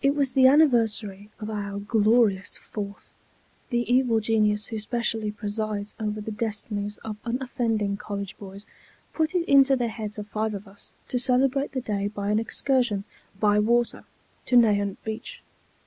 [0.00, 3.12] It was the anniversary of our Glorious Fourth.
[3.68, 8.64] The evil genius who specially presides over the destinies of unoffending college boys
[9.12, 12.38] put it into the heads of five of us to celebrate the day by an
[12.38, 13.04] excursion
[13.38, 14.06] by water
[14.46, 15.42] to Nahant Beach.